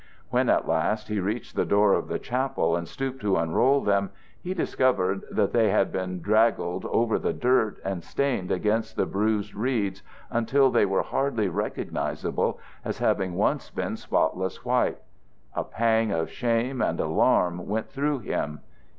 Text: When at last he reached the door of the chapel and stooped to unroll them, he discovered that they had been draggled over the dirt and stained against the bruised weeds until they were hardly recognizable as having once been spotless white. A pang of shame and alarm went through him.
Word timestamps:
When 0.31 0.49
at 0.49 0.67
last 0.67 1.09
he 1.09 1.19
reached 1.19 1.55
the 1.55 1.63
door 1.63 1.93
of 1.93 2.07
the 2.07 2.17
chapel 2.17 2.75
and 2.75 2.87
stooped 2.87 3.21
to 3.21 3.37
unroll 3.37 3.81
them, 3.81 4.09
he 4.41 4.55
discovered 4.55 5.23
that 5.29 5.53
they 5.53 5.69
had 5.69 5.91
been 5.91 6.21
draggled 6.21 6.85
over 6.85 7.19
the 7.19 7.33
dirt 7.33 7.77
and 7.85 8.03
stained 8.03 8.49
against 8.49 8.95
the 8.95 9.05
bruised 9.05 9.53
weeds 9.53 10.01
until 10.31 10.71
they 10.71 10.87
were 10.87 11.03
hardly 11.03 11.49
recognizable 11.49 12.59
as 12.83 12.97
having 12.97 13.35
once 13.35 13.69
been 13.69 13.95
spotless 13.95 14.65
white. 14.65 14.97
A 15.53 15.63
pang 15.63 16.11
of 16.11 16.31
shame 16.31 16.81
and 16.81 16.99
alarm 16.99 17.67
went 17.67 17.91
through 17.91 18.21
him. 18.21 18.61